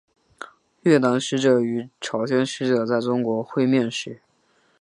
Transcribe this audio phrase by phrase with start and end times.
[0.81, 4.19] 越南使者与朝鲜使者在中国会面时。